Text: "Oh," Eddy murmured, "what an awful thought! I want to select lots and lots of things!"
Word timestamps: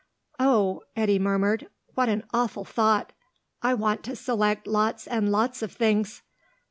"Oh," 0.39 0.81
Eddy 0.95 1.19
murmured, 1.19 1.67
"what 1.93 2.09
an 2.09 2.23
awful 2.33 2.65
thought! 2.65 3.13
I 3.61 3.75
want 3.75 4.01
to 4.05 4.15
select 4.15 4.65
lots 4.65 5.05
and 5.05 5.31
lots 5.31 5.61
of 5.61 5.71
things!" 5.71 6.23